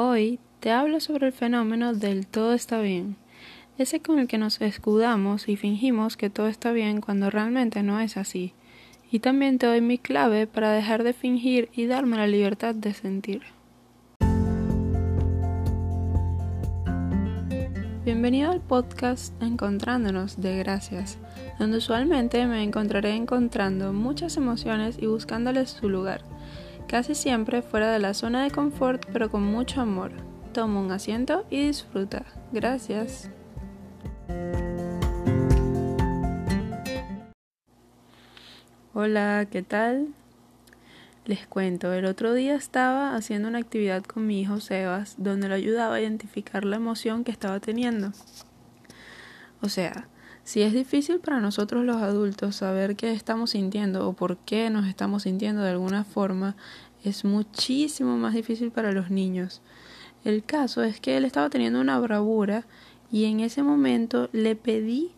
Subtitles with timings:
[0.00, 3.16] Hoy te hablo sobre el fenómeno del todo está bien,
[3.78, 7.98] ese con el que nos escudamos y fingimos que todo está bien cuando realmente no
[7.98, 8.54] es así.
[9.10, 12.94] Y también te doy mi clave para dejar de fingir y darme la libertad de
[12.94, 13.42] sentir.
[18.04, 21.18] Bienvenido al podcast Encontrándonos de Gracias,
[21.58, 26.22] donde usualmente me encontraré encontrando muchas emociones y buscándoles su lugar
[26.88, 30.10] casi siempre fuera de la zona de confort pero con mucho amor.
[30.52, 32.24] Toma un asiento y disfruta.
[32.50, 33.30] Gracias.
[38.94, 40.08] Hola, ¿qué tal?
[41.26, 45.54] Les cuento, el otro día estaba haciendo una actividad con mi hijo Sebas donde lo
[45.54, 48.12] ayudaba a identificar la emoción que estaba teniendo.
[49.60, 50.08] O sea,
[50.48, 54.86] si es difícil para nosotros los adultos saber qué estamos sintiendo o por qué nos
[54.86, 56.56] estamos sintiendo de alguna forma,
[57.04, 59.60] es muchísimo más difícil para los niños.
[60.24, 62.64] El caso es que él estaba teniendo una bravura
[63.12, 65.10] y en ese momento le pedí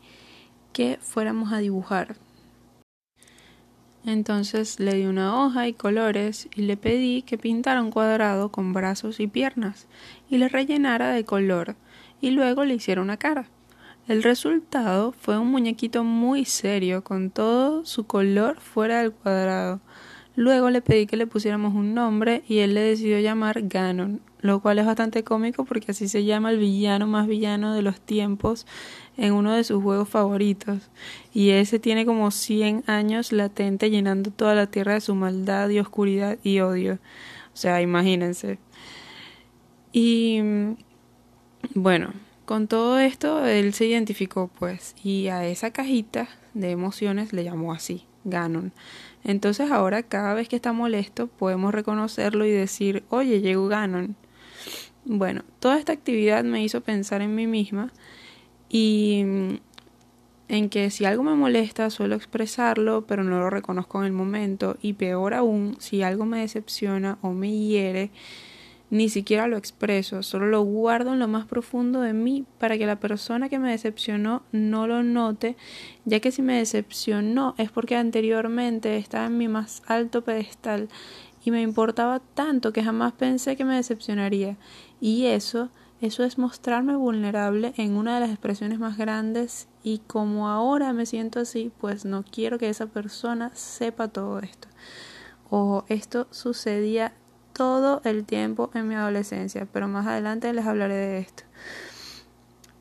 [0.72, 2.16] que fuéramos a dibujar.
[4.04, 8.72] Entonces le di una hoja y colores y le pedí que pintara un cuadrado con
[8.72, 9.86] brazos y piernas
[10.28, 11.76] y le rellenara de color
[12.20, 13.48] y luego le hiciera una cara.
[14.10, 19.80] El resultado fue un muñequito muy serio con todo su color fuera del cuadrado.
[20.34, 24.58] Luego le pedí que le pusiéramos un nombre y él le decidió llamar Ganon, lo
[24.62, 28.66] cual es bastante cómico porque así se llama el villano más villano de los tiempos
[29.16, 30.90] en uno de sus juegos favoritos.
[31.32, 35.78] Y ese tiene como 100 años latente llenando toda la tierra de su maldad y
[35.78, 36.94] oscuridad y odio.
[37.54, 38.58] O sea, imagínense.
[39.92, 40.40] Y
[41.76, 42.12] bueno,
[42.50, 47.72] con todo esto, él se identificó, pues, y a esa cajita de emociones le llamó
[47.72, 48.72] así, Ganon.
[49.22, 54.16] Entonces ahora cada vez que está molesto podemos reconocerlo y decir, oye, llegó Ganon.
[55.04, 57.92] Bueno, toda esta actividad me hizo pensar en mí misma
[58.68, 59.54] y mm,
[60.48, 64.76] en que si algo me molesta suelo expresarlo, pero no lo reconozco en el momento
[64.82, 68.10] y peor aún, si algo me decepciona o me hiere,
[68.90, 72.86] ni siquiera lo expreso, solo lo guardo en lo más profundo de mí para que
[72.86, 75.56] la persona que me decepcionó no lo note,
[76.04, 80.88] ya que si me decepcionó es porque anteriormente estaba en mi más alto pedestal
[81.44, 84.56] y me importaba tanto que jamás pensé que me decepcionaría.
[85.00, 90.48] Y eso, eso es mostrarme vulnerable en una de las expresiones más grandes y como
[90.48, 94.68] ahora me siento así, pues no quiero que esa persona sepa todo esto.
[95.48, 97.14] O esto sucedía
[97.52, 101.42] todo el tiempo en mi adolescencia, pero más adelante les hablaré de esto.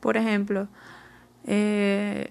[0.00, 0.68] Por ejemplo,
[1.44, 2.30] eh,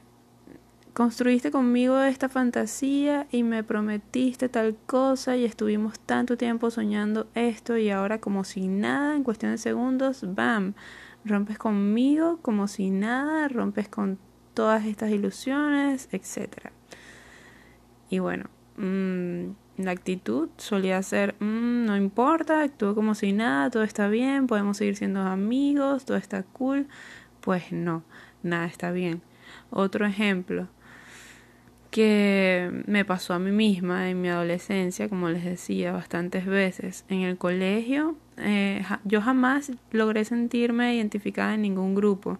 [0.93, 7.77] construiste conmigo esta fantasía y me prometiste tal cosa y estuvimos tanto tiempo soñando esto
[7.77, 10.73] y ahora como si nada, en cuestión de segundos, ¡bam!
[11.23, 14.17] Rompes conmigo como si nada, rompes con
[14.53, 16.71] todas estas ilusiones, etc.
[18.09, 19.51] Y bueno, mmm,
[19.85, 24.77] la actitud solía ser, mm, no importa, actúo como si nada, todo está bien, podemos
[24.77, 26.87] seguir siendo amigos, todo está cool.
[27.41, 28.03] Pues no,
[28.43, 29.21] nada está bien.
[29.71, 30.67] Otro ejemplo
[31.91, 37.21] que me pasó a mí misma en mi adolescencia, como les decía bastantes veces, en
[37.21, 42.37] el colegio, eh, yo jamás logré sentirme identificada en ningún grupo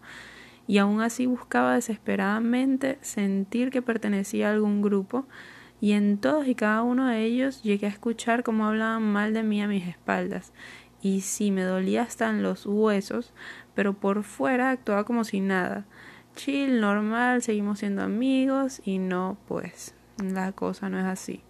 [0.68, 5.26] y aún así buscaba desesperadamente sentir que pertenecía a algún grupo
[5.82, 9.44] y en todos y cada uno de ellos llegué a escuchar cómo hablaban mal de
[9.44, 10.52] mí a mis espaldas,
[11.02, 13.34] y sí me dolía hasta en los huesos,
[13.76, 15.86] pero por fuera actuaba como si nada.
[16.36, 21.42] Chill, normal, seguimos siendo amigos y no, pues, la cosa no es así.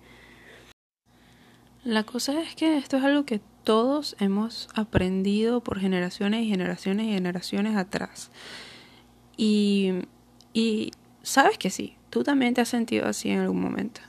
[1.83, 7.07] La cosa es que esto es algo que todos hemos aprendido por generaciones y generaciones
[7.07, 8.31] y generaciones atrás.
[9.37, 9.93] Y,
[10.53, 10.91] y
[11.23, 14.01] sabes que sí, tú también te has sentido así en algún momento.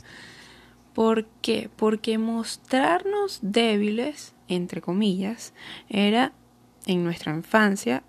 [0.95, 1.71] ¿Por qué?
[1.77, 5.55] Porque mostrarnos débiles, entre comillas,
[5.89, 6.33] era
[6.87, 8.03] en nuestra infancia,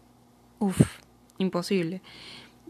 [0.59, 0.99] uff,
[1.37, 2.01] imposible.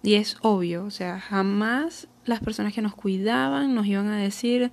[0.04, 4.72] Y es obvio, o sea, jamás las personas que nos cuidaban nos iban a decir,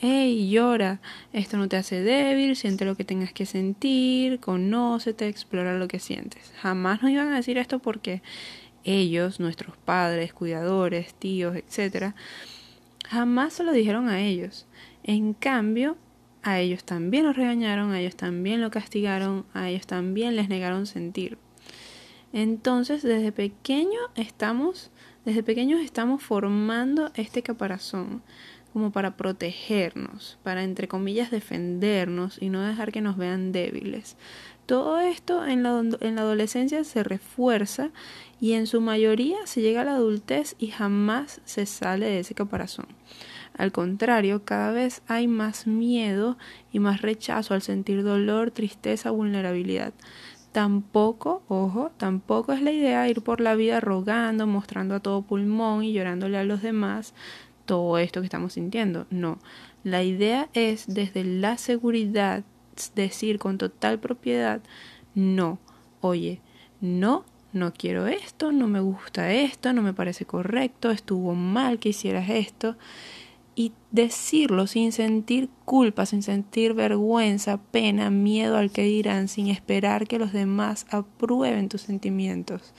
[0.00, 1.00] hey, llora,
[1.32, 6.00] esto no te hace débil, siente lo que tengas que sentir, conócete, explora lo que
[6.00, 6.52] sientes.
[6.60, 8.22] Jamás nos iban a decir esto porque
[8.84, 12.14] ellos, nuestros padres, cuidadores, tíos, etcétera,
[13.08, 14.66] Jamás se lo dijeron a ellos.
[15.02, 15.96] En cambio,
[16.42, 20.86] a ellos también los regañaron, a ellos también lo castigaron, a ellos también les negaron
[20.86, 21.38] sentir.
[22.32, 24.90] Entonces, desde pequeño estamos,
[25.24, 28.22] desde pequeños estamos formando este caparazón
[28.74, 34.16] como para protegernos, para entre comillas defendernos y no dejar que nos vean débiles.
[34.66, 37.92] Todo esto en la, en la adolescencia se refuerza
[38.40, 42.34] y en su mayoría se llega a la adultez y jamás se sale de ese
[42.34, 42.86] caparazón.
[43.56, 46.36] Al contrario, cada vez hay más miedo
[46.72, 49.94] y más rechazo al sentir dolor, tristeza, vulnerabilidad.
[50.54, 55.82] Tampoco, ojo, tampoco es la idea ir por la vida rogando, mostrando a todo pulmón
[55.82, 57.12] y llorándole a los demás
[57.64, 59.06] todo esto que estamos sintiendo.
[59.10, 59.38] No,
[59.82, 62.44] la idea es desde la seguridad
[62.94, 64.60] decir con total propiedad,
[65.14, 65.58] no,
[66.00, 66.40] oye,
[66.80, 71.90] no, no quiero esto, no me gusta esto, no me parece correcto, estuvo mal que
[71.90, 72.76] hicieras esto.
[73.56, 80.08] Y decirlo sin sentir culpa, sin sentir vergüenza, pena, miedo al que dirán, sin esperar
[80.08, 82.74] que los demás aprueben tus sentimientos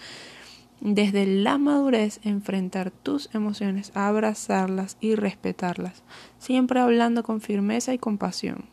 [0.82, 6.04] desde la madurez enfrentar tus emociones, abrazarlas y respetarlas,
[6.38, 8.66] siempre hablando con firmeza y compasión.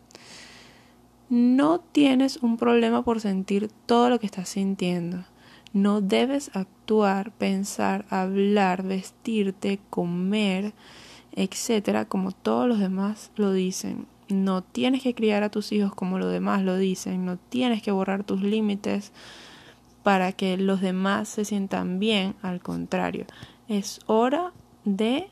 [1.30, 5.24] No tienes un problema por sentir todo lo que estás sintiendo.
[5.72, 10.74] No debes actuar, pensar, hablar, vestirte, comer,
[11.34, 14.06] etcétera, como todos los demás lo dicen.
[14.28, 17.24] No tienes que criar a tus hijos como los demás lo dicen.
[17.24, 19.12] No tienes que borrar tus límites
[20.02, 23.26] para que los demás se sientan bien, al contrario,
[23.68, 24.52] es hora
[24.84, 25.30] de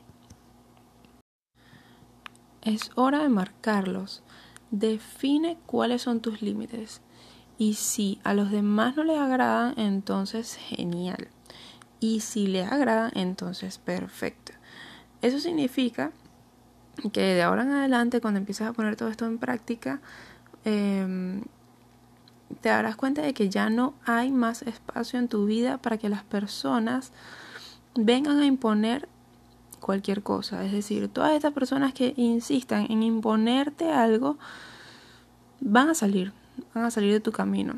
[2.61, 4.23] es hora de marcarlos.
[4.69, 7.01] Define cuáles son tus límites.
[7.57, 11.27] Y si a los demás no les agradan, entonces genial.
[11.99, 14.53] Y si les agradan, entonces perfecto.
[15.21, 16.11] Eso significa
[17.11, 20.01] que de ahora en adelante, cuando empieces a poner todo esto en práctica,
[20.65, 21.41] eh,
[22.61, 26.09] te darás cuenta de que ya no hay más espacio en tu vida para que
[26.09, 27.11] las personas
[27.95, 29.07] vengan a imponer
[29.79, 30.63] cualquier cosa.
[30.65, 34.37] Es decir, todas estas personas que insistan en imponerte algo
[35.59, 36.33] van a salir,
[36.73, 37.75] van a salir de tu camino.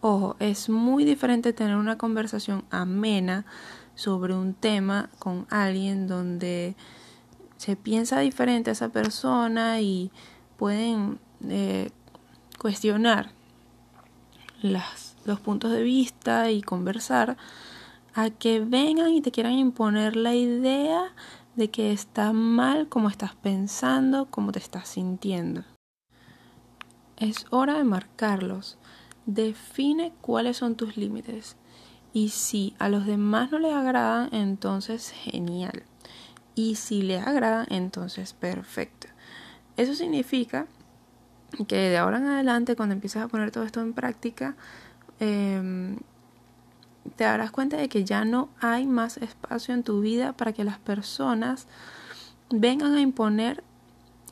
[0.00, 3.44] Ojo, es muy diferente tener una conversación amena
[3.94, 6.74] sobre un tema con alguien donde
[7.56, 10.10] se piensa diferente a esa persona y
[10.56, 11.90] pueden eh,
[12.62, 13.32] cuestionar
[14.62, 17.36] los puntos de vista y conversar
[18.14, 21.12] a que vengan y te quieran imponer la idea
[21.56, 25.64] de que está mal como estás pensando, como te estás sintiendo.
[27.16, 28.78] Es hora de marcarlos.
[29.26, 31.56] Define cuáles son tus límites.
[32.12, 35.82] Y si a los demás no les agradan, entonces genial.
[36.54, 39.08] Y si les agradan, entonces perfecto.
[39.76, 40.68] Eso significa
[41.66, 44.56] que de ahora en adelante, cuando empieces a poner todo esto en práctica,
[45.20, 45.98] em,
[47.16, 50.64] te darás cuenta de que ya no hay más espacio en tu vida para que
[50.64, 51.66] las personas
[52.50, 53.62] vengan a imponer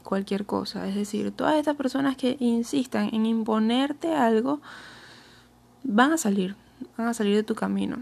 [0.03, 0.89] cualquier cosa.
[0.89, 4.61] Es decir, todas estas personas que insistan en imponerte algo
[5.83, 6.57] van a salir,
[6.97, 7.99] van a salir de tu camino.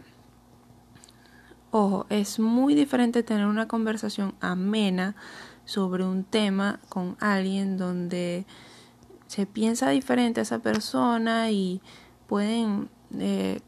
[1.70, 5.14] Ojo, es muy diferente tener una conversación amena
[5.66, 8.46] sobre un tema con alguien donde
[9.28, 11.80] se piensa diferente a esa persona y
[12.26, 12.88] pueden
[13.18, 13.60] eh,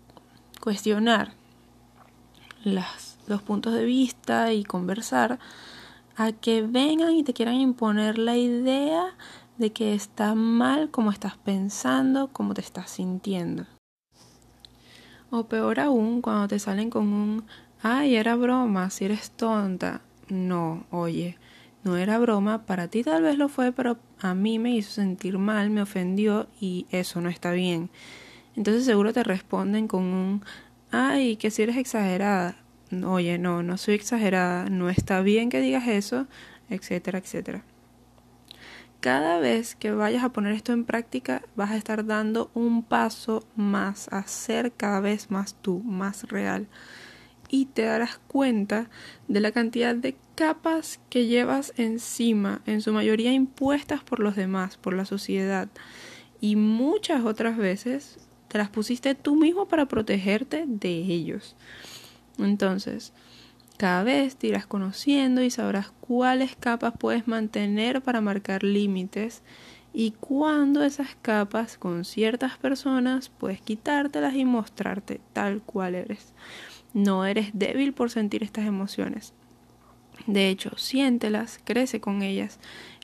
[0.61, 1.33] cuestionar
[2.65, 5.39] los puntos de vista y conversar
[6.17, 9.15] a que vengan y te quieran imponer la idea
[9.59, 13.67] de que está mal como estás pensando, como te estás sintiendo.
[15.31, 17.45] O peor aún, cuando te salen con un,
[17.83, 20.01] ay, era broma, si eres tonta.
[20.29, 21.39] No, oye,
[21.83, 25.39] no era broma, para ti tal vez lo fue, pero a mí me hizo sentir
[25.39, 27.91] mal, me ofendió y eso no está bien.
[28.57, 30.45] Entonces seguro te responden con un,
[30.91, 32.57] ay, que si eres exagerada.
[33.05, 36.27] Oye, no, no soy exagerada, no está bien que digas eso,
[36.69, 37.63] etcétera, etcétera.
[39.01, 43.47] Cada vez que vayas a poner esto en práctica, vas a estar dando un paso
[43.57, 46.69] más a ser cada vez más tú, más real
[47.51, 48.89] y te darás cuenta
[49.29, 54.77] de la cantidad de capas que llevas encima, en su mayoría impuestas por los demás,
[54.77, 55.69] por la sociedad,
[56.41, 61.57] y muchas otras veces te las pusiste tú mismo para protegerte de ellos.
[62.39, 63.13] Entonces,
[63.77, 69.43] cada vez te irás conociendo y sabrás cuáles capas puedes mantener para marcar límites
[69.93, 76.33] y cuándo esas capas con ciertas personas puedes quitártelas y mostrarte tal cual eres.
[76.93, 79.33] No eres débil por sentir estas emociones.
[80.27, 82.59] De hecho, siéntelas, crece con ellas.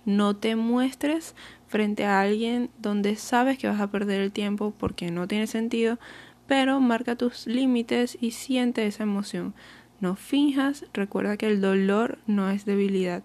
[0.05, 1.35] No te muestres
[1.69, 5.99] frente a alguien donde sabes que vas a perder el tiempo porque no tiene sentido,
[6.47, 9.55] pero marca tus límites y siente esa emoción.
[10.01, 13.23] No finjas, recuerda que el dolor no es debilidad.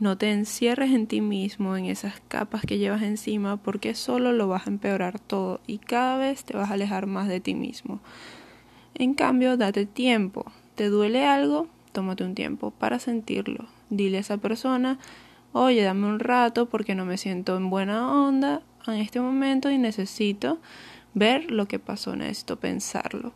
[0.00, 4.46] No te encierres en ti mismo, en esas capas que llevas encima, porque solo lo
[4.48, 8.00] vas a empeorar todo y cada vez te vas a alejar más de ti mismo.
[8.98, 10.44] En cambio, date tiempo.
[10.74, 11.68] ¿Te duele algo?
[11.92, 13.66] Tómate un tiempo para sentirlo.
[13.90, 14.98] Dile a esa persona,
[15.52, 19.78] oye, dame un rato porque no me siento en buena onda en este momento y
[19.78, 20.58] necesito
[21.14, 23.32] ver lo que pasó, necesito pensarlo.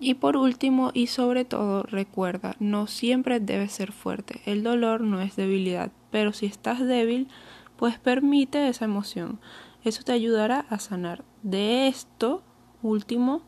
[0.00, 4.40] Y por último y sobre todo, recuerda, no siempre debes ser fuerte.
[4.44, 7.28] El dolor no es debilidad, pero si estás débil,
[7.76, 9.40] pues permite esa emoción.
[9.84, 11.24] Eso te ayudará a sanar.
[11.42, 12.42] De esto
[12.82, 13.42] último,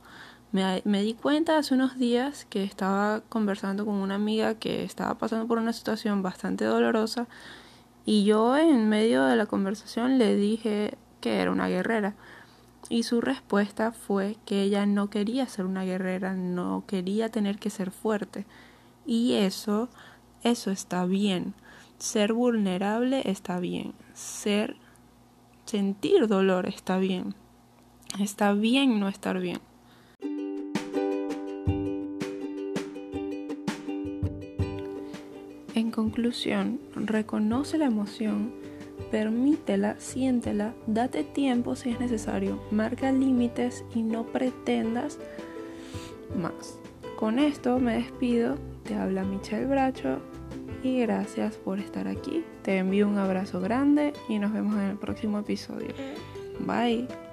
[0.85, 5.47] me, di cuenta hace unos días que estaba conversando con una amiga que estaba pasando
[5.47, 7.29] por una situación bastante dolorosa
[8.07, 12.15] y yo en medio de la conversación le dije que era una guerrera.
[12.89, 17.69] Y su respuesta fue que ella no quería ser una guerrera, no quería tener que
[17.69, 18.47] ser fuerte.
[19.05, 19.89] Y eso,
[20.45, 21.55] eso está bien.
[21.99, 23.93] Ser vulnerable está bien.
[24.15, 24.77] Ser,
[25.65, 27.35] sentir dolor está bien.
[28.21, 29.59] Está bien no estar bien.
[36.07, 38.53] Conclusión, reconoce la emoción
[39.11, 45.19] permítela, siéntela, date tiempo si es necesario, marca límites y no pretendas
[46.41, 46.79] más.
[47.19, 50.21] Con esto me despido, te habla Michelle Bracho
[50.83, 52.45] y gracias por estar aquí.
[52.63, 55.89] Te envío un abrazo grande y nos vemos en el próximo episodio.
[56.61, 57.26] Bye.